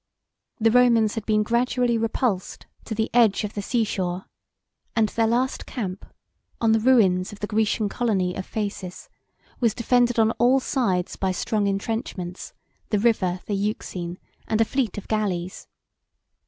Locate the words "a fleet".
14.59-14.97